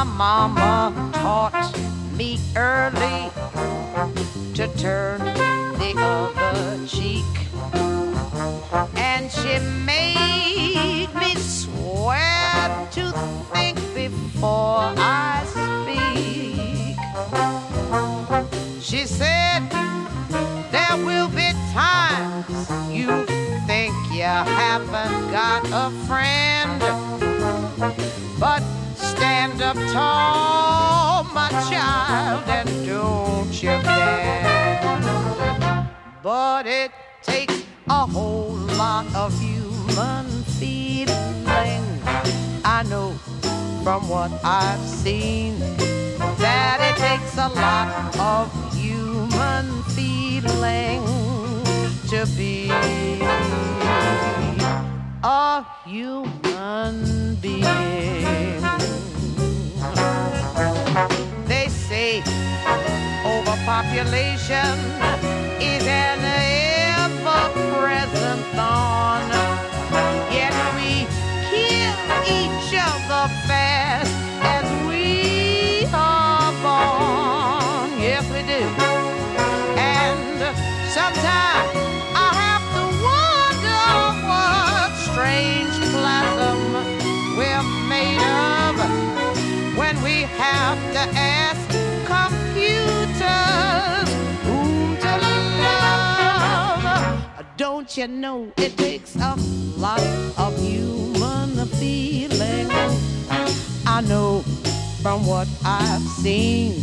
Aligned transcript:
My 0.00 0.06
mama 0.06 1.10
taught 1.12 1.76
me 2.16 2.38
early 2.56 3.30
to 4.54 4.66
turn 4.78 5.20
the 5.76 5.92
other 5.98 6.86
cheek. 6.86 7.26
And 8.96 9.30
she 9.30 9.58
made 9.84 11.08
me 11.14 11.34
swear 11.34 12.88
to 12.92 13.12
think 13.52 13.76
before 13.94 14.94
I 14.96 15.44
speak. 15.52 16.96
She 18.82 19.04
said, 19.04 19.68
There 20.72 20.96
will 21.04 21.28
be 21.28 21.52
times 21.74 22.70
you 22.90 23.26
think 23.66 23.94
you 24.10 24.22
haven't 24.22 25.30
got 25.30 25.62
a 25.70 25.90
friend, 26.06 26.80
up 29.70 29.76
tall, 29.92 31.24
my 31.32 31.48
child, 31.70 32.42
and 32.48 32.68
don't 32.86 33.62
you 33.62 33.68
bend. 33.84 35.14
But 36.24 36.66
it 36.66 36.90
takes 37.22 37.62
a 37.88 38.04
whole 38.04 38.58
lot 38.82 39.06
of 39.14 39.32
human 39.38 40.26
feeling. 40.58 41.84
I 42.64 42.84
know 42.90 43.12
from 43.84 44.08
what 44.08 44.32
I've 44.42 44.80
seen 44.80 45.56
that 46.44 46.78
it 46.90 46.96
takes 47.06 47.36
a 47.38 47.48
lot 47.48 47.88
of 48.18 48.74
human 48.74 49.84
feeling 49.94 51.04
to 52.08 52.26
be 52.36 52.70
a 55.22 55.64
human 55.86 57.36
being. 57.36 58.19
Overpopulation 63.90 64.78
is 65.60 65.84
an 65.86 66.20
ever-present 66.94 68.42
thorn. 68.54 69.28
Yet 70.32 70.54
we 70.76 71.06
kill 71.50 71.96
each 72.24 72.74
other 72.78 73.28
fast 73.46 74.14
as 74.42 74.66
we 74.86 75.86
are 75.92 76.52
born. 76.62 78.00
Yes, 78.00 78.24
we 78.30 78.42
do. 78.42 78.62
And 79.76 80.56
sometimes 80.88 81.49
Don't 97.90 98.08
you 98.08 98.16
know 98.20 98.52
it 98.56 98.76
takes 98.78 99.16
a 99.16 99.34
lot 99.76 100.00
of 100.38 100.56
human 100.62 101.66
feeling? 101.80 102.68
I 103.84 104.00
know 104.06 104.42
from 105.02 105.26
what 105.26 105.48
I've 105.64 106.00
seen 106.22 106.82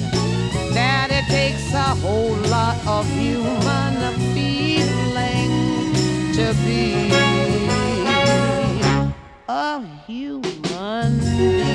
that 0.73 1.07
it 1.09 1.23
takes 1.31 1.73
a 1.73 1.95
whole 2.03 2.35
lot 2.51 2.75
of 2.85 3.07
human 3.11 4.19
feeling 4.35 5.49
to 6.33 6.53
be 6.65 7.09
a 9.47 9.79
human 10.05 11.66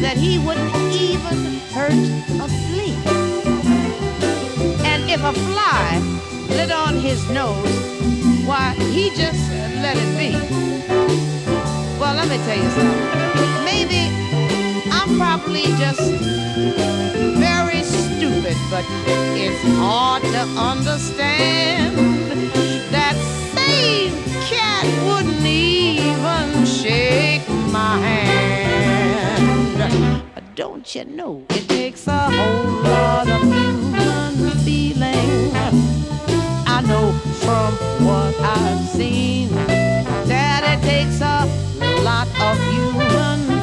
that 0.00 0.16
he 0.16 0.38
wouldn't 0.38 0.74
even 0.94 1.60
hurt 1.76 1.92
a 1.92 2.48
flea. 2.66 2.96
And 4.84 5.10
if 5.10 5.22
a 5.22 5.32
fly 5.32 6.00
lit 6.48 6.70
on 6.72 6.94
his 6.96 7.28
nose, 7.30 7.68
why, 8.46 8.74
he 8.94 9.10
just 9.10 9.50
let 9.82 9.96
it 9.98 10.12
be. 10.16 10.32
Well, 12.00 12.14
let 12.14 12.28
me 12.28 12.38
tell 12.46 12.56
you 12.56 12.70
something. 12.70 13.64
Maybe 13.64 14.08
I'm 14.90 15.18
probably 15.18 15.64
just 15.76 16.00
very 17.38 17.82
stupid, 17.82 18.56
but 18.70 18.84
it's 19.36 19.62
hard 19.76 20.22
to 20.22 20.42
understand 20.58 22.09
Don't 30.56 30.94
you 30.94 31.04
know 31.04 31.44
it 31.50 31.68
takes 31.68 32.06
a 32.06 32.18
whole 32.18 32.82
lot 32.82 33.28
of 33.28 33.42
human 33.42 34.50
feeling? 34.64 35.52
I 36.66 36.82
know 36.86 37.12
from 37.40 37.72
what 38.04 38.34
I've 38.40 38.88
seen 38.88 39.48
that 40.26 40.62
it 40.64 40.82
takes 40.86 41.20
a 41.20 41.46
lot 42.02 42.26
of 42.40 42.58
human 42.72 43.60